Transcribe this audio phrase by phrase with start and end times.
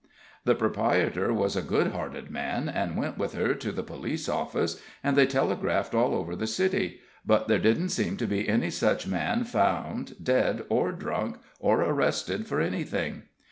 [0.45, 4.81] The proprietor was a good hearted man, and went with her to the police office,
[5.03, 9.05] and they telegraphed all over the city; but there didn't seem to be any such
[9.05, 13.25] man found dead or drunk, or arrested for anything.